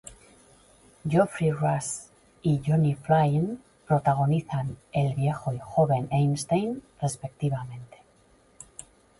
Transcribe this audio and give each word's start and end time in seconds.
Geoffrey 1.11 1.51
Rush 1.51 2.09
y 2.41 2.59
Johnny 2.65 2.95
Flynn 2.95 3.61
protagonizan 3.87 4.75
el 4.93 5.13
viejo 5.13 5.53
y 5.53 5.59
joven 5.59 6.07
Einstein, 6.09 6.81
respectivamente. 6.99 7.97